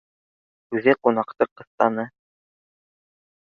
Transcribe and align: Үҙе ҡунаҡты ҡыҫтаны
Үҙе 0.79 0.95
ҡунаҡты 1.01 1.47
ҡыҫтаны 1.61 2.09